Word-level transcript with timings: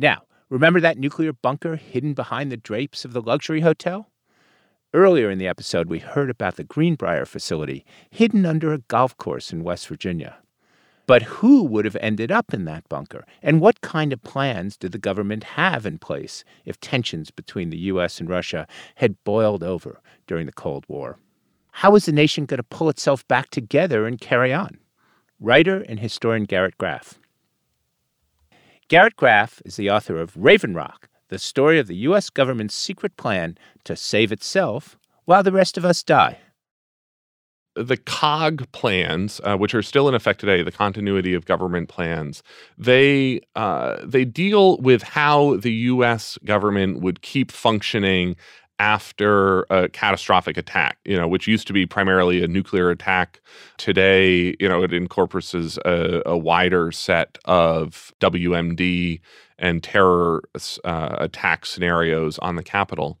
Now, 0.00 0.22
remember 0.48 0.80
that 0.80 0.96
nuclear 0.96 1.34
bunker 1.34 1.76
hidden 1.76 2.14
behind 2.14 2.50
the 2.50 2.56
drapes 2.56 3.04
of 3.04 3.12
the 3.12 3.20
luxury 3.20 3.60
hotel? 3.60 4.10
Earlier 4.94 5.30
in 5.30 5.36
the 5.36 5.46
episode, 5.46 5.90
we 5.90 5.98
heard 5.98 6.30
about 6.30 6.56
the 6.56 6.64
Greenbrier 6.64 7.26
facility 7.26 7.84
hidden 8.10 8.46
under 8.46 8.72
a 8.72 8.78
golf 8.78 9.14
course 9.18 9.52
in 9.52 9.62
West 9.62 9.86
Virginia. 9.86 10.38
But 11.06 11.24
who 11.24 11.64
would 11.64 11.84
have 11.84 11.98
ended 12.00 12.32
up 12.32 12.54
in 12.54 12.64
that 12.64 12.88
bunker? 12.88 13.26
And 13.42 13.60
what 13.60 13.82
kind 13.82 14.10
of 14.14 14.22
plans 14.22 14.78
did 14.78 14.92
the 14.92 14.98
government 14.98 15.44
have 15.44 15.84
in 15.84 15.98
place 15.98 16.44
if 16.64 16.80
tensions 16.80 17.30
between 17.30 17.68
the 17.68 17.78
U.S. 17.92 18.20
and 18.20 18.28
Russia 18.28 18.66
had 18.94 19.22
boiled 19.24 19.62
over 19.62 20.00
during 20.26 20.46
the 20.46 20.52
Cold 20.52 20.86
War? 20.88 21.18
How 21.72 21.90
was 21.90 22.06
the 22.06 22.12
nation 22.12 22.46
going 22.46 22.56
to 22.56 22.62
pull 22.62 22.88
itself 22.88 23.28
back 23.28 23.50
together 23.50 24.06
and 24.06 24.18
carry 24.18 24.50
on? 24.50 24.78
Writer 25.38 25.84
and 25.86 26.00
historian 26.00 26.44
Garrett 26.46 26.78
Graff. 26.78 27.19
Garrett 28.90 29.14
Graff 29.14 29.62
is 29.64 29.76
the 29.76 29.88
author 29.88 30.20
of 30.20 30.36
Raven 30.36 30.74
Rock, 30.74 31.08
the 31.28 31.38
story 31.38 31.78
of 31.78 31.86
the 31.86 31.94
U.S. 32.08 32.28
government's 32.28 32.74
secret 32.74 33.16
plan 33.16 33.56
to 33.84 33.94
save 33.94 34.32
itself 34.32 34.98
while 35.26 35.44
the 35.44 35.52
rest 35.52 35.78
of 35.78 35.84
us 35.84 36.02
die 36.02 36.38
the 37.76 37.96
COG 37.96 38.66
plans, 38.72 39.40
uh, 39.44 39.56
which 39.56 39.76
are 39.76 39.80
still 39.80 40.08
in 40.08 40.14
effect 40.14 40.40
today, 40.40 40.60
the 40.60 40.72
continuity 40.72 41.34
of 41.34 41.44
government 41.44 41.88
plans, 41.88 42.42
they 42.76 43.40
uh, 43.54 44.04
they 44.04 44.24
deal 44.24 44.76
with 44.78 45.02
how 45.04 45.56
the 45.56 45.72
U.S. 45.72 46.36
government 46.44 47.00
would 47.00 47.22
keep 47.22 47.52
functioning 47.52 48.34
after 48.80 49.66
a 49.68 49.90
catastrophic 49.90 50.56
attack, 50.56 50.96
you 51.04 51.14
know, 51.14 51.28
which 51.28 51.46
used 51.46 51.66
to 51.66 51.74
be 51.74 51.84
primarily 51.84 52.42
a 52.42 52.48
nuclear 52.48 52.88
attack. 52.88 53.38
Today, 53.76 54.56
you 54.58 54.66
know, 54.66 54.82
it 54.82 54.94
incorporates 54.94 55.76
a, 55.84 56.22
a 56.24 56.38
wider 56.38 56.90
set 56.90 57.36
of 57.44 58.10
WMD 58.20 59.20
and 59.58 59.82
terror 59.82 60.42
uh, 60.84 61.16
attack 61.18 61.66
scenarios 61.66 62.38
on 62.38 62.56
the 62.56 62.62
Capitol. 62.62 63.18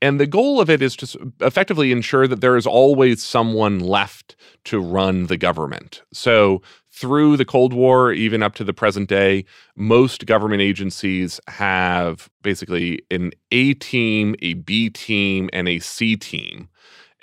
And 0.00 0.18
the 0.18 0.26
goal 0.26 0.58
of 0.58 0.70
it 0.70 0.80
is 0.80 0.96
to 0.96 1.32
effectively 1.42 1.92
ensure 1.92 2.26
that 2.26 2.40
there 2.40 2.56
is 2.56 2.66
always 2.66 3.22
someone 3.22 3.80
left 3.80 4.36
to 4.64 4.80
run 4.80 5.26
the 5.26 5.36
government. 5.36 6.02
So, 6.14 6.62
through 6.94 7.36
the 7.36 7.44
Cold 7.44 7.72
War, 7.72 8.12
even 8.12 8.42
up 8.42 8.54
to 8.54 8.64
the 8.64 8.72
present 8.72 9.08
day, 9.08 9.44
most 9.74 10.26
government 10.26 10.62
agencies 10.62 11.40
have 11.48 12.30
basically 12.42 13.00
an 13.10 13.32
A 13.50 13.74
team, 13.74 14.36
a 14.42 14.54
B 14.54 14.90
team, 14.90 15.50
and 15.52 15.68
a 15.68 15.80
C 15.80 16.16
team. 16.16 16.68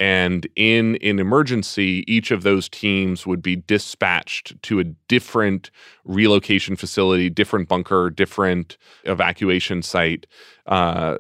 And 0.02 0.48
in 0.56 0.96
an 1.04 1.20
emergency, 1.20 2.04
each 2.08 2.32
of 2.32 2.42
those 2.42 2.68
teams 2.68 3.28
would 3.28 3.44
be 3.44 3.58
dispatched 3.58 4.60
to 4.64 4.80
a 4.80 4.84
different 4.84 5.70
relocation 6.06 6.76
facility, 6.76 7.30
different 7.30 7.70
bunker, 7.70 8.10
different 8.10 8.80
evacuation 9.04 9.84
site. 9.84 10.26
Uh, 10.66 11.18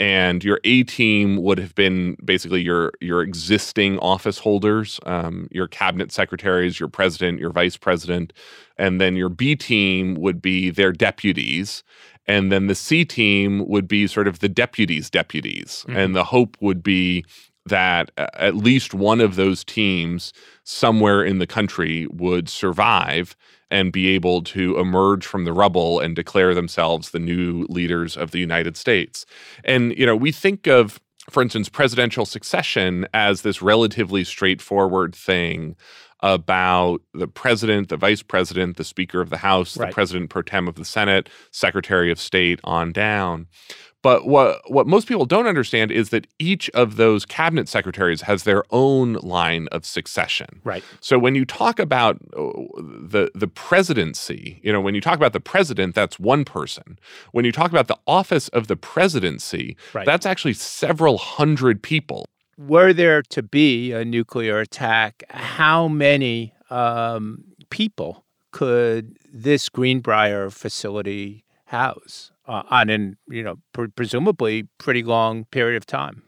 and 0.00 0.42
your 0.42 0.58
A 0.64 0.82
team 0.82 1.44
would 1.44 1.58
have 1.58 1.76
been 1.76 2.16
basically 2.24 2.60
your 2.60 2.90
your 3.00 3.22
existing 3.22 4.00
office 4.00 4.40
holders, 4.40 4.98
um, 5.06 5.46
your 5.52 5.68
cabinet 5.68 6.10
secretaries, 6.10 6.80
your 6.80 6.88
president, 6.88 7.38
your 7.38 7.52
vice 7.52 7.76
president, 7.76 8.32
and 8.76 9.00
then 9.00 9.14
your 9.14 9.28
B 9.28 9.54
team 9.54 10.16
would 10.16 10.42
be 10.42 10.70
their 10.70 10.90
deputies. 10.90 11.84
And 12.26 12.50
then 12.50 12.66
the 12.66 12.74
C 12.74 13.04
team 13.04 13.64
would 13.68 13.86
be 13.86 14.08
sort 14.08 14.26
of 14.26 14.40
the 14.40 14.48
deputies' 14.48 15.08
deputies. 15.08 15.84
Mm-hmm. 15.86 15.96
And 15.96 16.16
the 16.16 16.24
hope 16.24 16.56
would 16.60 16.82
be 16.82 17.24
that 17.66 18.10
uh, 18.18 18.26
at 18.34 18.56
least 18.56 18.94
one 18.94 19.20
of 19.20 19.36
those 19.36 19.64
teams 19.64 20.32
somewhere 20.64 21.24
in 21.24 21.38
the 21.38 21.46
country 21.46 22.06
would 22.10 22.48
survive 22.48 23.36
and 23.70 23.92
be 23.92 24.08
able 24.08 24.42
to 24.42 24.78
emerge 24.78 25.26
from 25.26 25.44
the 25.44 25.52
rubble 25.52 25.98
and 25.98 26.14
declare 26.14 26.54
themselves 26.54 27.10
the 27.10 27.18
new 27.18 27.66
leaders 27.68 28.16
of 28.16 28.30
the 28.30 28.38
United 28.38 28.76
States. 28.76 29.26
And, 29.64 29.96
you 29.98 30.06
know, 30.06 30.14
we 30.14 30.30
think 30.30 30.66
of, 30.66 31.00
for 31.30 31.42
instance, 31.42 31.68
presidential 31.68 32.26
succession 32.26 33.06
as 33.14 33.42
this 33.42 33.62
relatively 33.62 34.22
straightforward 34.24 35.14
thing 35.14 35.74
about 36.20 37.02
the 37.12 37.28
president, 37.28 37.88
the 37.88 37.96
vice 37.96 38.22
president, 38.22 38.76
the 38.76 38.84
speaker 38.84 39.20
of 39.20 39.28
the 39.28 39.36
House, 39.36 39.76
right. 39.76 39.88
the 39.88 39.94
president 39.94 40.30
pro 40.30 40.42
tem 40.42 40.68
of 40.68 40.76
the 40.76 40.84
Senate, 40.84 41.28
secretary 41.50 42.10
of 42.10 42.18
state 42.18 42.60
on 42.64 42.92
down. 42.92 43.46
But 44.04 44.26
what 44.26 44.60
what 44.70 44.86
most 44.86 45.08
people 45.08 45.24
don't 45.24 45.46
understand 45.46 45.90
is 45.90 46.10
that 46.10 46.26
each 46.38 46.68
of 46.74 46.96
those 46.96 47.24
cabinet 47.24 47.70
secretaries 47.70 48.20
has 48.20 48.42
their 48.42 48.62
own 48.70 49.14
line 49.14 49.66
of 49.72 49.86
succession. 49.86 50.60
Right. 50.62 50.84
So 51.00 51.18
when 51.18 51.34
you 51.34 51.46
talk 51.46 51.78
about 51.78 52.16
uh, 52.36 52.52
the 52.84 53.30
the 53.34 53.48
presidency, 53.48 54.60
you 54.62 54.70
know, 54.70 54.82
when 54.82 54.94
you 54.94 55.00
talk 55.00 55.16
about 55.16 55.32
the 55.32 55.40
president, 55.40 55.94
that's 55.94 56.20
one 56.20 56.44
person. 56.44 56.98
When 57.32 57.46
you 57.46 57.50
talk 57.50 57.70
about 57.70 57.88
the 57.88 57.98
office 58.06 58.48
of 58.48 58.66
the 58.66 58.76
presidency, 58.76 59.74
right. 59.94 60.04
that's 60.04 60.26
actually 60.26 60.52
several 60.52 61.16
hundred 61.16 61.82
people. 61.82 62.26
Were 62.58 62.92
there 62.92 63.22
to 63.22 63.42
be 63.42 63.92
a 63.92 64.04
nuclear 64.04 64.58
attack, 64.60 65.22
how 65.30 65.88
many 65.88 66.52
um, 66.68 67.42
people 67.70 68.26
could 68.52 69.16
this 69.32 69.70
Greenbrier 69.70 70.50
facility 70.50 71.43
house? 71.66 72.32
uh, 72.46 72.62
on 72.70 72.90
an 72.90 73.16
you 73.28 73.42
know 73.42 73.56
pr- 73.72 73.86
presumably 73.94 74.68
pretty 74.78 75.02
long 75.02 75.44
period 75.46 75.76
of 75.76 75.86
time. 75.86 76.22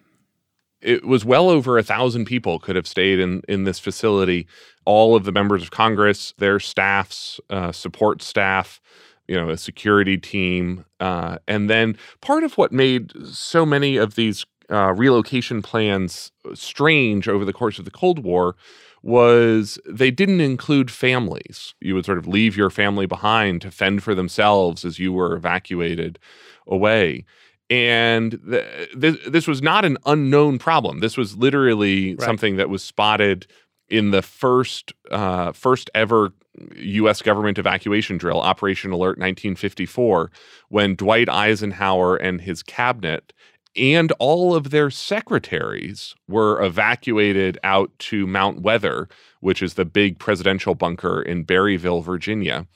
It 0.80 1.04
was 1.04 1.24
well 1.24 1.48
over 1.48 1.78
a 1.78 1.82
thousand 1.82 2.26
people 2.26 2.58
could 2.58 2.76
have 2.76 2.86
stayed 2.86 3.19
in 3.19 3.42
in 3.48 3.64
this 3.64 3.78
facility. 3.78 4.47
All 4.84 5.16
of 5.16 5.24
the 5.24 5.32
members 5.32 5.62
of 5.62 5.70
Congress, 5.70 6.32
their 6.38 6.60
staffs, 6.60 7.41
uh, 7.50 7.72
support 7.72 8.22
staff, 8.22 8.80
you 9.26 9.36
know, 9.36 9.50
a 9.50 9.56
security 9.56 10.16
team, 10.16 10.84
uh, 11.00 11.38
and 11.48 11.68
then 11.68 11.97
part 12.20 12.44
of 12.44 12.56
what 12.56 12.72
made 12.72 13.12
so 13.26 13.66
many 13.66 13.97
of 13.97 14.14
these 14.14 14.47
uh, 14.70 14.92
relocation 14.92 15.62
plans 15.62 16.32
strange 16.54 17.28
over 17.28 17.44
the 17.44 17.53
course 17.53 17.78
of 17.78 17.84
the 17.84 17.91
Cold 17.91 18.20
War 18.20 18.56
was 19.06 19.78
they 19.89 20.11
didn't 20.11 20.41
include 20.41 20.91
families. 20.91 21.75
You 21.81 21.94
would 21.94 22.05
sort 22.05 22.19
of 22.19 22.27
leave 22.27 22.56
your 22.56 22.71
family 22.71 23.06
behind 23.06 23.62
to 23.62 23.71
fend 23.71 24.03
for 24.03 24.17
themselves 24.17 24.84
as 24.84 24.99
you 24.99 25.12
were 25.12 25.37
evacuated 25.37 26.19
away. 26.67 27.25
And 27.71 28.41
th- 28.50 28.91
th- 29.00 29.25
this 29.28 29.47
was 29.47 29.62
not 29.62 29.84
an 29.84 29.97
unknown 30.06 30.59
problem. 30.59 30.99
This 30.99 31.16
was 31.16 31.37
literally 31.37 32.16
right. 32.16 32.27
something 32.27 32.56
that 32.56 32.69
was 32.69 32.83
spotted 32.83 33.47
in 33.89 34.11
the 34.11 34.22
first 34.22 34.93
uh, 35.12 35.53
first 35.53 35.89
ever 35.95 36.33
U.S. 36.75 37.22
government 37.22 37.59
evacuation 37.59 38.19
drill, 38.19 38.41
Operation 38.41 38.91
Alert 38.91 39.19
1954, 39.19 40.33
when 40.69 40.97
Dwight 40.97 41.28
Eisenhower 41.28 42.16
and 42.16 42.41
his 42.41 42.61
cabinet 42.61 43.33
and 43.76 44.12
all 44.19 44.54
of 44.54 44.70
their 44.70 44.91
secretaries 44.91 46.14
were 46.28 46.62
evacuated 46.62 47.59
out 47.62 47.91
to 47.98 48.26
Mount 48.26 48.62
Weather, 48.62 49.09
which 49.41 49.62
is 49.62 49.75
the 49.75 49.84
big 49.84 50.19
presidential 50.19 50.75
bunker 50.75 51.20
in 51.22 51.44
Berryville, 51.44 52.03
Virginia. 52.03 52.66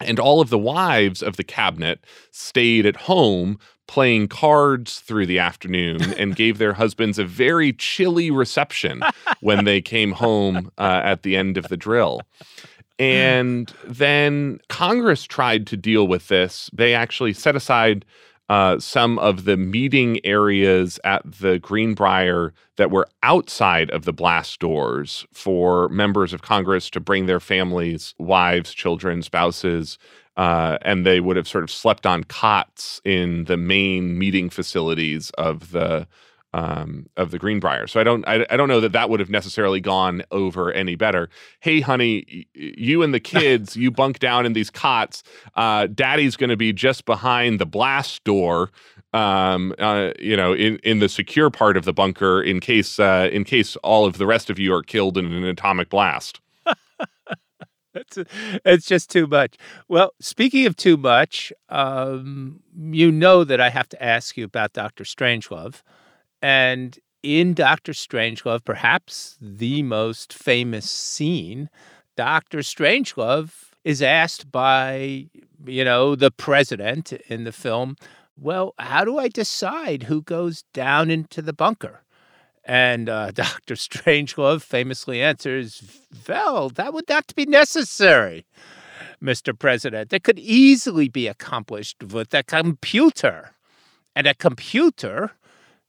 And 0.00 0.20
all 0.20 0.40
of 0.40 0.50
the 0.50 0.58
wives 0.58 1.22
of 1.22 1.36
the 1.36 1.44
cabinet 1.44 2.04
stayed 2.30 2.86
at 2.86 2.96
home 2.96 3.58
playing 3.88 4.28
cards 4.28 5.00
through 5.00 5.26
the 5.26 5.38
afternoon 5.38 6.02
and 6.14 6.36
gave 6.36 6.58
their 6.58 6.74
husbands 6.74 7.18
a 7.18 7.24
very 7.24 7.72
chilly 7.72 8.30
reception 8.30 9.02
when 9.40 9.64
they 9.64 9.80
came 9.80 10.12
home 10.12 10.70
uh, 10.78 11.00
at 11.02 11.22
the 11.22 11.36
end 11.36 11.56
of 11.56 11.68
the 11.68 11.76
drill. 11.76 12.22
And 12.98 13.72
then 13.84 14.60
Congress 14.68 15.24
tried 15.24 15.66
to 15.68 15.76
deal 15.76 16.06
with 16.06 16.28
this. 16.28 16.68
They 16.72 16.94
actually 16.94 17.32
set 17.32 17.56
aside 17.56 18.04
uh, 18.48 18.78
some 18.78 19.18
of 19.18 19.44
the 19.44 19.56
meeting 19.56 20.24
areas 20.24 20.98
at 21.04 21.22
the 21.30 21.58
Greenbrier 21.58 22.54
that 22.76 22.90
were 22.90 23.06
outside 23.22 23.90
of 23.90 24.04
the 24.04 24.12
blast 24.12 24.58
doors 24.60 25.26
for 25.32 25.88
members 25.90 26.32
of 26.32 26.42
Congress 26.42 26.88
to 26.90 27.00
bring 27.00 27.26
their 27.26 27.40
families, 27.40 28.14
wives, 28.18 28.72
children, 28.72 29.22
spouses, 29.22 29.98
uh, 30.38 30.78
and 30.82 31.04
they 31.04 31.20
would 31.20 31.36
have 31.36 31.48
sort 31.48 31.64
of 31.64 31.70
slept 31.70 32.06
on 32.06 32.24
cots 32.24 33.00
in 33.04 33.44
the 33.44 33.56
main 33.56 34.18
meeting 34.18 34.48
facilities 34.48 35.30
of 35.30 35.72
the 35.72 36.06
um, 36.54 37.08
of 37.16 37.30
the 37.30 37.38
Greenbrier. 37.38 37.86
So 37.86 38.00
I 38.00 38.04
don't 38.04 38.26
I, 38.26 38.46
I 38.50 38.56
don't 38.56 38.68
know 38.68 38.80
that 38.80 38.92
that 38.92 39.10
would 39.10 39.20
have 39.20 39.30
necessarily 39.30 39.80
gone 39.80 40.22
over 40.30 40.72
any 40.72 40.94
better. 40.94 41.28
Hey, 41.60 41.80
honey, 41.80 42.46
you 42.54 43.02
and 43.02 43.12
the 43.12 43.20
kids, 43.38 43.76
you 43.76 43.90
bunk 43.90 44.18
down 44.18 44.46
in 44.46 44.52
these 44.52 44.70
cots. 44.70 45.22
Uh, 45.54 45.86
Daddy's 45.86 46.36
going 46.36 46.50
to 46.50 46.56
be 46.56 46.72
just 46.72 47.04
behind 47.04 47.60
the 47.60 47.66
blast 47.66 48.24
door. 48.24 48.70
Um, 49.14 49.74
uh, 49.78 50.10
you 50.18 50.36
know, 50.36 50.52
in, 50.52 50.76
in 50.82 50.98
the 50.98 51.08
secure 51.08 51.48
part 51.48 51.78
of 51.78 51.86
the 51.86 51.94
bunker, 51.94 52.42
in 52.42 52.60
case 52.60 52.98
uh, 52.98 53.30
in 53.32 53.44
case 53.44 53.76
all 53.76 54.04
of 54.04 54.18
the 54.18 54.26
rest 54.26 54.50
of 54.50 54.58
you 54.58 54.74
are 54.74 54.82
killed 54.82 55.16
in 55.16 55.32
an 55.32 55.44
atomic 55.44 55.88
blast. 55.88 56.40
it's, 57.94 58.18
it's 58.64 58.86
just 58.86 59.10
too 59.10 59.26
much. 59.26 59.56
Well, 59.88 60.12
speaking 60.20 60.66
of 60.66 60.76
too 60.76 60.98
much, 60.98 61.52
um, 61.70 62.60
you 62.76 63.10
know 63.10 63.44
that 63.44 63.60
I 63.60 63.70
have 63.70 63.88
to 63.90 64.02
ask 64.02 64.36
you 64.36 64.44
about 64.44 64.74
Doctor 64.74 65.04
Strangelove. 65.04 65.82
And 66.42 66.98
in 67.22 67.54
Doctor 67.54 67.92
Strangelove, 67.92 68.64
perhaps 68.64 69.36
the 69.40 69.82
most 69.82 70.32
famous 70.32 70.90
scene, 70.90 71.68
Doctor 72.16 72.58
Strangelove 72.58 73.52
is 73.84 74.02
asked 74.02 74.50
by, 74.50 75.26
you 75.66 75.84
know, 75.84 76.14
the 76.14 76.30
president 76.30 77.12
in 77.28 77.44
the 77.44 77.52
film, 77.52 77.96
well, 78.40 78.74
how 78.78 79.04
do 79.04 79.18
I 79.18 79.28
decide 79.28 80.04
who 80.04 80.22
goes 80.22 80.62
down 80.72 81.10
into 81.10 81.42
the 81.42 81.52
bunker? 81.52 82.02
And 82.64 83.08
uh, 83.08 83.30
Dr. 83.34 83.74
Strangelove 83.74 84.62
famously 84.62 85.22
answers, 85.22 85.82
Well, 86.28 86.68
that 86.70 86.92
would 86.92 87.08
not 87.08 87.34
be 87.34 87.46
necessary, 87.46 88.46
Mr. 89.22 89.58
President. 89.58 90.10
That 90.10 90.22
could 90.22 90.38
easily 90.38 91.08
be 91.08 91.26
accomplished 91.26 92.04
with 92.04 92.32
a 92.34 92.42
computer. 92.42 93.54
And 94.14 94.26
a 94.26 94.34
computer 94.34 95.32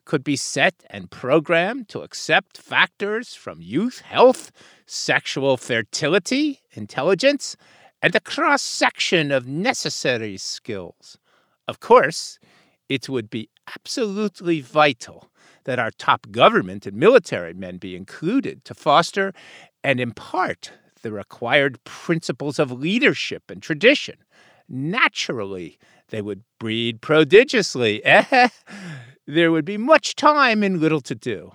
could 0.09 0.23
be 0.23 0.35
set 0.35 0.73
and 0.89 1.11
programmed 1.11 1.87
to 1.87 2.01
accept 2.01 2.57
factors 2.57 3.35
from 3.35 3.61
youth, 3.61 4.01
health, 4.01 4.51
sexual 4.87 5.55
fertility, 5.55 6.61
intelligence, 6.71 7.55
and 8.01 8.15
a 8.15 8.19
cross 8.19 8.63
section 8.63 9.31
of 9.31 9.45
necessary 9.45 10.35
skills. 10.35 11.19
Of 11.67 11.79
course, 11.79 12.39
it 12.89 13.07
would 13.07 13.29
be 13.29 13.49
absolutely 13.75 14.61
vital 14.61 15.29
that 15.65 15.77
our 15.77 15.91
top 15.91 16.31
government 16.31 16.87
and 16.87 16.97
military 16.97 17.53
men 17.53 17.77
be 17.77 17.95
included 17.95 18.65
to 18.65 18.73
foster 18.73 19.31
and 19.83 19.99
impart 19.99 20.71
the 21.03 21.11
required 21.11 21.83
principles 21.83 22.57
of 22.57 22.71
leadership 22.71 23.51
and 23.51 23.61
tradition. 23.61 24.15
Naturally, 24.67 25.77
they 26.07 26.23
would 26.23 26.41
breed 26.57 26.99
prodigiously. 26.99 28.01
there 29.29 29.51
would 29.51 29.65
be 29.65 29.77
much 29.77 30.15
time 30.15 30.63
and 30.63 30.79
little 30.79 31.01
to 31.01 31.13
do. 31.13 31.51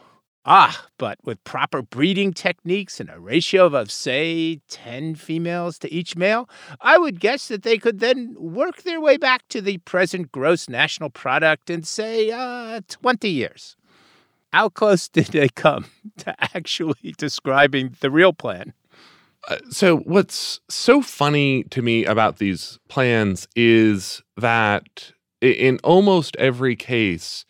Ah, 0.46 0.86
but 0.98 1.18
with 1.24 1.42
proper 1.42 1.82
breeding 1.82 2.32
techniques 2.32 3.00
and 3.00 3.10
a 3.10 3.18
ratio 3.18 3.66
of, 3.66 3.90
say, 3.90 4.60
10 4.68 5.14
females 5.14 5.78
to 5.78 5.92
each 5.92 6.16
male, 6.16 6.48
I 6.82 6.98
would 6.98 7.18
guess 7.18 7.48
that 7.48 7.62
they 7.62 7.78
could 7.78 7.98
then 7.98 8.36
work 8.38 8.82
their 8.82 9.00
way 9.00 9.16
back 9.16 9.48
to 9.48 9.60
the 9.62 9.78
present 9.78 10.30
gross 10.30 10.68
national 10.68 11.10
product 11.10 11.70
in, 11.70 11.82
say, 11.82 12.30
uh, 12.30 12.82
20 12.88 13.28
years. 13.28 13.74
How 14.52 14.68
close 14.68 15.08
did 15.16 15.26
they 15.28 15.48
come 15.48 15.86
to 16.18 16.34
actually 16.54 17.14
describing 17.18 17.96
the 18.00 18.10
real 18.10 18.34
plan? 18.34 18.74
Uh, 19.48 19.56
so, 19.70 19.98
what's 19.98 20.60
so 20.68 21.02
funny 21.02 21.64
to 21.64 21.82
me 21.82 22.04
about 22.04 22.36
these 22.36 22.78
plans 22.88 23.48
is 23.56 24.22
that 24.36 25.12
in 25.40 25.78
almost 25.82 26.36
every 26.36 26.76
case, 26.76 27.44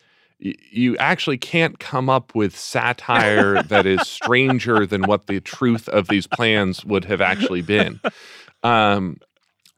you 0.71 0.97
actually 0.97 1.37
can't 1.37 1.79
come 1.79 2.09
up 2.09 2.35
with 2.35 2.57
satire 2.57 3.63
that 3.67 3.85
is 3.85 4.07
stranger 4.07 4.85
than 4.85 5.03
what 5.03 5.27
the 5.27 5.39
truth 5.39 5.87
of 5.89 6.07
these 6.07 6.27
plans 6.27 6.85
would 6.85 7.05
have 7.05 7.21
actually 7.21 7.61
been. 7.61 7.99
Um, 8.63 9.17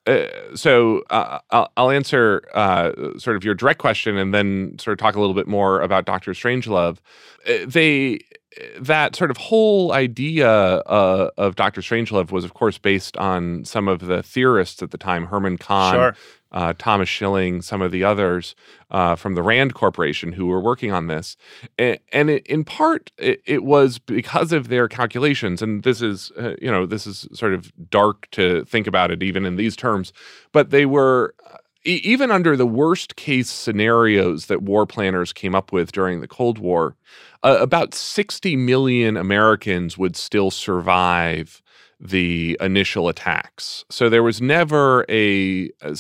uh, 0.05 0.27
so 0.55 1.03
uh, 1.09 1.39
I'll, 1.51 1.71
I'll, 1.75 1.91
answer 1.91 2.41
uh, 2.53 2.91
sort 3.17 3.35
of 3.35 3.43
your 3.43 3.53
direct 3.53 3.79
question 3.79 4.17
and 4.17 4.33
then 4.33 4.77
sort 4.79 4.93
of 4.93 4.99
talk 4.99 5.15
a 5.15 5.19
little 5.19 5.33
bit 5.33 5.47
more 5.47 5.81
about 5.81 6.05
Doctor 6.05 6.31
Strangelove. 6.31 6.99
Uh, 7.45 7.65
they 7.67 8.19
that 8.79 9.15
sort 9.15 9.29
of 9.29 9.37
whole 9.37 9.91
idea 9.91 10.49
uh, 10.49 11.29
of 11.37 11.55
Doctor 11.55 11.81
Strangelove 11.81 12.31
was, 12.31 12.45
of 12.45 12.53
course, 12.53 12.77
based 12.77 13.17
on 13.17 13.65
some 13.65 13.89
of 13.89 13.99
the 13.99 14.23
theorists 14.23 14.81
at 14.81 14.91
the 14.91 14.97
time, 14.97 15.25
Herman 15.25 15.57
Kahn, 15.57 15.93
sure 15.93 16.15
uh, 16.51 16.73
Thomas 16.77 17.09
Schelling, 17.09 17.61
some 17.61 17.81
of 17.81 17.91
the 17.91 18.03
others 18.03 18.55
uh, 18.89 19.15
from 19.15 19.35
the 19.35 19.43
Rand 19.43 19.73
Corporation 19.73 20.31
who 20.31 20.47
were 20.47 20.61
working 20.61 20.91
on 20.91 21.07
this. 21.07 21.35
And, 21.77 21.99
and 22.11 22.29
it, 22.29 22.47
in 22.47 22.63
part, 22.63 23.11
it, 23.17 23.41
it, 23.45 23.63
was 23.63 23.99
because 23.99 24.51
of 24.53 24.69
their 24.69 24.87
calculations. 24.87 25.61
And 25.61 25.83
this 25.83 26.01
is, 26.01 26.31
uh, 26.39 26.55
you 26.61 26.71
know, 26.71 26.85
this 26.85 27.05
is 27.05 27.27
sort 27.33 27.53
of 27.53 27.71
dark 27.89 28.29
to 28.31 28.63
think 28.65 28.87
about 28.87 29.11
it 29.11 29.21
even 29.21 29.45
in 29.45 29.55
these 29.55 29.75
terms, 29.75 30.13
but 30.51 30.69
they 30.69 30.85
were. 30.85 31.33
Even 31.83 32.31
under 32.31 32.57
the 32.57 32.65
worst 32.65 33.15
case 33.15 33.49
scenarios 33.49 34.47
that 34.47 34.61
war 34.61 34.85
planners 34.85 35.31
came 35.31 35.55
up 35.55 35.71
with 35.71 35.93
during 35.93 36.19
the 36.19 36.27
Cold 36.27 36.57
War, 36.57 36.97
uh, 37.43 37.59
about 37.61 37.93
60 37.93 38.57
million 38.57 39.15
Americans 39.15 39.97
would 39.97 40.17
still 40.17 40.51
survive 40.51 41.61
the 41.99 42.57
initial 42.61 43.09
attacks. 43.09 43.83
So 43.89 44.07
there 44.07 44.21
was 44.21 44.39
never 44.39 45.03
a, 45.09 45.71
a, 45.81 45.95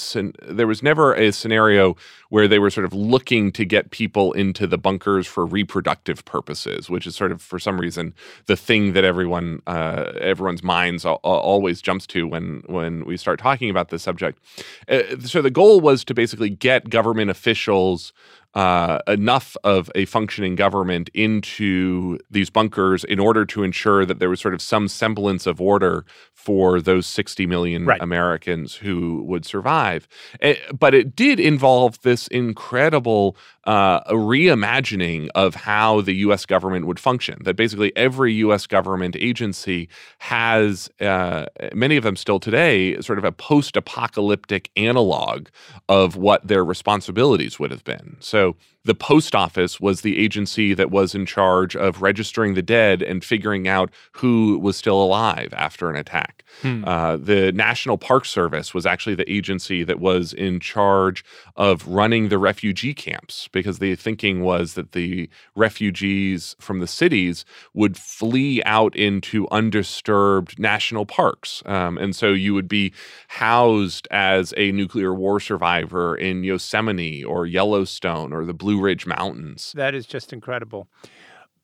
there 0.47 0.67
was 0.67 0.83
never 0.83 1.15
a 1.15 1.31
scenario 1.31 1.95
where 2.29 2.47
they 2.47 2.59
were 2.59 2.69
sort 2.69 2.85
of 2.85 2.93
looking 2.93 3.51
to 3.53 3.65
get 3.65 3.89
people 3.89 4.31
into 4.33 4.67
the 4.67 4.77
bunkers 4.77 5.25
for 5.25 5.45
reproductive 5.45 6.23
purposes, 6.25 6.89
which 6.89 7.07
is 7.07 7.15
sort 7.15 7.31
of 7.31 7.41
for 7.41 7.57
some 7.57 7.79
reason 7.79 8.13
the 8.45 8.55
thing 8.55 8.93
that 8.93 9.03
everyone 9.03 9.61
uh, 9.65 10.11
everyone's 10.21 10.63
minds 10.63 11.05
al- 11.05 11.15
always 11.23 11.81
jumps 11.81 12.05
to 12.07 12.27
when 12.27 12.61
when 12.67 13.05
we 13.05 13.17
start 13.17 13.39
talking 13.39 13.69
about 13.69 13.89
this 13.89 14.03
subject. 14.03 14.39
Uh, 14.87 15.01
so 15.21 15.41
the 15.41 15.49
goal 15.49 15.79
was 15.79 16.03
to 16.05 16.13
basically 16.13 16.49
get 16.49 16.89
government 16.89 17.31
officials 17.31 18.13
uh, 18.53 18.99
enough 19.07 19.55
of 19.63 19.91
a 19.93 20.05
functioning 20.05 20.55
government 20.55 21.09
into 21.13 22.17
these 22.31 22.49
bunkers 22.49 23.03
in 23.03 23.19
order 23.19 23.45
to 23.45 23.63
ensure 23.63 24.05
that 24.05 24.19
there 24.19 24.29
was 24.29 24.39
sort 24.39 24.53
of 24.53 24.61
some 24.61 24.87
semblance 24.87 25.45
of 25.45 25.61
order 25.61 26.05
for 26.33 26.81
those 26.81 27.05
60 27.05 27.45
million 27.45 27.85
right. 27.85 28.01
Americans 28.01 28.75
who 28.75 29.23
would 29.27 29.45
survive. 29.45 30.07
Eh, 30.41 30.55
but 30.77 30.93
it 30.93 31.15
did 31.15 31.39
involve 31.39 32.01
this 32.01 32.27
incredible 32.29 33.35
uh, 33.67 33.99
a 34.05 34.13
reimagining 34.13 35.27
of 35.35 35.53
how 35.53 35.99
the 36.01 36.15
US 36.15 36.45
government 36.45 36.87
would 36.87 36.99
function. 36.99 37.37
That 37.43 37.57
basically 37.57 37.95
every 37.97 38.33
US 38.35 38.65
government 38.65 39.15
agency 39.17 39.89
has, 40.19 40.89
uh, 41.01 41.47
many 41.73 41.97
of 41.97 42.03
them 42.03 42.15
still 42.15 42.39
today, 42.39 42.99
sort 43.01 43.19
of 43.19 43.25
a 43.25 43.31
post 43.31 43.75
apocalyptic 43.75 44.71
analog 44.77 45.49
of 45.89 46.15
what 46.15 46.47
their 46.47 46.63
responsibilities 46.63 47.59
would 47.59 47.71
have 47.71 47.83
been. 47.83 48.15
So 48.21 48.55
the 48.87 48.95
post 48.95 49.35
office 49.35 49.81
was 49.81 49.99
the 49.99 50.17
agency 50.17 50.73
that 50.73 50.89
was 50.89 51.13
in 51.13 51.25
charge 51.25 51.75
of 51.75 52.01
registering 52.01 52.53
the 52.53 52.61
dead 52.61 53.01
and 53.01 53.23
figuring 53.23 53.67
out 53.67 53.91
who 54.13 54.57
was 54.59 54.77
still 54.77 55.03
alive 55.03 55.53
after 55.53 55.89
an 55.89 55.97
attack. 55.97 56.45
Hmm. 56.61 56.85
Uh, 56.85 57.17
the 57.17 57.51
National 57.51 57.97
Park 57.97 58.23
Service 58.23 58.73
was 58.73 58.85
actually 58.85 59.15
the 59.15 59.29
agency 59.29 59.83
that 59.83 59.99
was 59.99 60.31
in 60.31 60.61
charge 60.61 61.25
of 61.57 61.85
running 61.85 62.29
the 62.29 62.37
refugee 62.37 62.93
camps 62.93 63.49
because 63.51 63.79
the 63.79 63.95
thinking 63.95 64.41
was 64.41 64.75
that 64.75 64.93
the 64.93 65.29
refugees 65.53 66.55
from 66.57 66.79
the 66.79 66.87
cities 66.87 67.43
would 67.73 67.97
flee 67.97 68.63
out 68.63 68.95
into 68.95 69.49
undisturbed 69.51 70.57
national 70.57 71.05
parks. 71.05 71.61
Um, 71.65 71.97
and 71.97 72.15
so 72.15 72.29
you 72.29 72.53
would 72.53 72.69
be 72.69 72.93
housed 73.27 74.07
as 74.11 74.53
a 74.55 74.71
nuclear 74.71 75.13
war 75.13 75.41
survivor 75.41 76.15
in 76.15 76.45
Yosemite 76.45 77.21
or 77.21 77.45
Yellowstone 77.45 78.31
or 78.31 78.45
the 78.45 78.53
Blue 78.53 78.76
Blue 78.77 78.85
Ridge 78.85 79.05
Mountains. 79.05 79.73
That 79.75 79.95
is 79.95 80.05
just 80.05 80.31
incredible. 80.31 80.87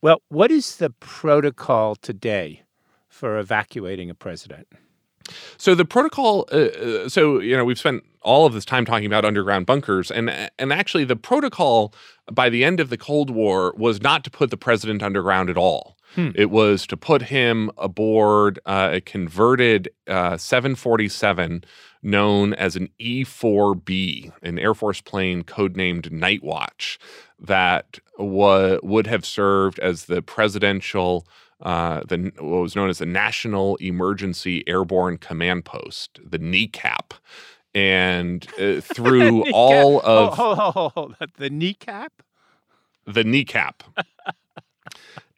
Well, 0.01 0.21
what 0.29 0.51
is 0.51 0.77
the 0.77 0.89
protocol 0.89 1.95
today 1.95 2.63
for 3.07 3.37
evacuating 3.37 4.09
a 4.09 4.15
president? 4.15 4.67
So 5.57 5.75
the 5.75 5.85
protocol. 5.85 6.47
Uh, 6.51 6.57
uh, 6.57 7.09
so 7.09 7.39
you 7.39 7.55
know, 7.55 7.63
we've 7.63 7.79
spent 7.79 8.03
all 8.21 8.45
of 8.45 8.53
this 8.53 8.65
time 8.65 8.85
talking 8.85 9.05
about 9.05 9.23
underground 9.23 9.65
bunkers, 9.65 10.11
and 10.11 10.29
and 10.59 10.73
actually, 10.73 11.05
the 11.05 11.15
protocol 11.15 11.93
by 12.31 12.49
the 12.49 12.65
end 12.65 12.81
of 12.81 12.89
the 12.89 12.97
Cold 12.97 13.29
War 13.29 13.73
was 13.77 14.01
not 14.01 14.23
to 14.25 14.29
put 14.29 14.49
the 14.49 14.57
president 14.57 15.01
underground 15.01 15.49
at 15.49 15.57
all. 15.57 15.97
Hmm. 16.15 16.31
It 16.35 16.51
was 16.51 16.85
to 16.87 16.97
put 16.97 17.23
him 17.23 17.71
aboard 17.77 18.59
uh, 18.65 18.89
a 18.93 19.01
converted 19.01 19.89
uh, 20.07 20.37
747 20.37 21.63
known 22.03 22.53
as 22.53 22.75
an 22.75 22.89
E 22.99 23.23
4B, 23.23 24.31
an 24.41 24.59
Air 24.59 24.73
Force 24.73 25.01
plane 25.01 25.43
codenamed 25.43 26.11
Night 26.11 26.43
Watch, 26.43 26.99
that 27.39 27.99
wa- 28.17 28.77
would 28.83 29.07
have 29.07 29.25
served 29.25 29.79
as 29.79 30.05
the 30.05 30.21
presidential. 30.21 31.25
Uh, 31.61 32.01
the 32.09 32.31
what 32.39 32.59
was 32.59 32.75
known 32.75 32.89
as 32.89 32.97
the 32.97 33.05
National 33.05 33.77
Emergency 33.77 34.67
Airborne 34.67 35.17
Command 35.17 35.63
Post, 35.63 36.19
the 36.21 36.37
NEACP, 36.37 37.13
and 37.73 38.45
uh, 38.59 38.81
through 38.81 39.45
all 39.53 40.01
of 40.01 40.35
hold, 40.35 40.57
hold, 40.57 40.91
hold, 40.93 41.15
the 41.37 41.49
kneecap, 41.49 42.21
the 43.05 43.23
kneecap, 43.23 43.83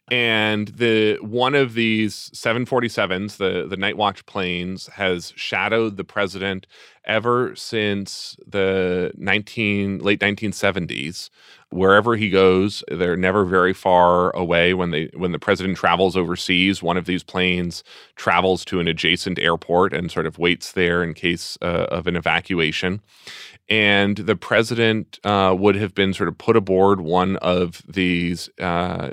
and 0.08 0.68
the 0.68 1.18
one 1.20 1.54
of 1.54 1.74
these 1.74 2.30
747s 2.30 3.38
the 3.38 3.66
the 3.68 3.76
night 3.76 3.96
watch 3.96 4.24
planes 4.26 4.86
has 4.88 5.32
shadowed 5.36 5.96
the 5.96 6.04
president 6.04 6.66
ever 7.04 7.54
since 7.56 8.36
the 8.46 9.12
19 9.16 9.98
late 9.98 10.20
1970s 10.20 11.30
wherever 11.70 12.14
he 12.16 12.30
goes 12.30 12.84
they're 12.88 13.16
never 13.16 13.44
very 13.44 13.72
far 13.72 14.34
away. 14.36 14.74
When 14.74 14.90
they 14.90 15.10
when 15.14 15.32
the 15.32 15.38
president 15.38 15.76
travels 15.76 16.16
overseas 16.16 16.82
one 16.82 16.96
of 16.96 17.06
these 17.06 17.22
planes 17.22 17.82
travels 18.14 18.64
to 18.66 18.80
an 18.80 18.88
adjacent 18.88 19.38
airport 19.38 19.92
and 19.92 20.10
sort 20.10 20.26
of 20.26 20.38
waits 20.38 20.72
there 20.72 21.02
in 21.02 21.14
case 21.14 21.58
uh, 21.62 21.86
of 21.90 22.06
an 22.06 22.16
evacuation 22.16 23.00
and 23.68 24.16
the 24.16 24.36
president 24.36 25.18
uh, 25.24 25.54
would 25.58 25.74
have 25.74 25.94
been 25.94 26.14
sort 26.14 26.28
of 26.28 26.38
put 26.38 26.56
aboard 26.56 27.00
one 27.00 27.36
of 27.38 27.82
these 27.88 28.48
uh, 28.60 29.10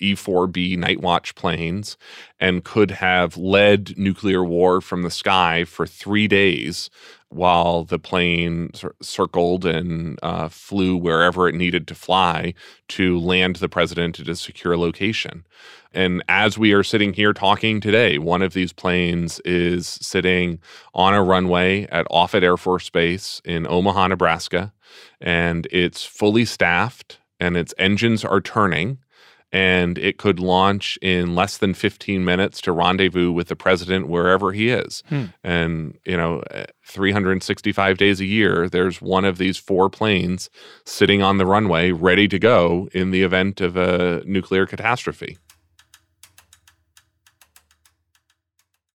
E-4B 0.00 0.76
Night 0.76 1.00
Watch 1.00 1.34
planes 1.34 1.96
and 2.44 2.62
could 2.62 2.90
have 2.90 3.38
led 3.38 3.96
nuclear 3.96 4.44
war 4.44 4.82
from 4.82 5.00
the 5.00 5.10
sky 5.10 5.64
for 5.64 5.86
three 5.86 6.28
days 6.28 6.90
while 7.30 7.84
the 7.84 7.98
plane 7.98 8.70
circled 9.00 9.64
and 9.64 10.18
uh, 10.22 10.50
flew 10.50 10.94
wherever 10.94 11.48
it 11.48 11.54
needed 11.54 11.88
to 11.88 11.94
fly 11.94 12.52
to 12.86 13.18
land 13.18 13.56
the 13.56 13.68
president 13.68 14.20
at 14.20 14.28
a 14.28 14.36
secure 14.36 14.76
location. 14.76 15.46
And 15.94 16.22
as 16.28 16.58
we 16.58 16.74
are 16.74 16.82
sitting 16.82 17.14
here 17.14 17.32
talking 17.32 17.80
today, 17.80 18.18
one 18.18 18.42
of 18.42 18.52
these 18.52 18.74
planes 18.74 19.40
is 19.46 19.88
sitting 19.88 20.58
on 20.92 21.14
a 21.14 21.24
runway 21.24 21.86
at 21.86 22.06
Offutt 22.10 22.42
Air 22.42 22.58
Force 22.58 22.90
Base 22.90 23.40
in 23.46 23.66
Omaha, 23.66 24.08
Nebraska, 24.08 24.74
and 25.18 25.66
it's 25.70 26.04
fully 26.04 26.44
staffed 26.44 27.20
and 27.40 27.56
its 27.56 27.72
engines 27.78 28.22
are 28.22 28.42
turning 28.42 28.98
and 29.54 29.98
it 29.98 30.18
could 30.18 30.40
launch 30.40 30.98
in 31.00 31.36
less 31.36 31.58
than 31.58 31.74
15 31.74 32.24
minutes 32.24 32.60
to 32.60 32.72
rendezvous 32.72 33.30
with 33.30 33.46
the 33.46 33.54
president 33.54 34.08
wherever 34.08 34.50
he 34.50 34.68
is. 34.68 35.04
Hmm. 35.08 35.26
And, 35.44 35.96
you 36.04 36.16
know, 36.16 36.42
eh, 36.50 36.64
365 36.84 37.96
days 37.96 38.20
a 38.20 38.24
year, 38.24 38.68
there's 38.68 39.00
one 39.00 39.24
of 39.24 39.38
these 39.38 39.56
four 39.56 39.88
planes 39.88 40.50
sitting 40.84 41.22
on 41.22 41.38
the 41.38 41.46
runway 41.46 41.92
ready 41.92 42.26
to 42.26 42.38
go 42.40 42.88
in 42.92 43.12
the 43.12 43.22
event 43.22 43.60
of 43.60 43.76
a 43.76 44.24
nuclear 44.26 44.66
catastrophe. 44.66 45.38